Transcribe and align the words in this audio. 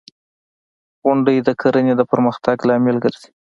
•غونډۍ 1.03 1.37
د 1.47 1.49
کرنې 1.61 1.93
د 1.97 2.01
پرمختګ 2.11 2.57
لامل 2.69 2.97
ګرځي. 3.03 3.29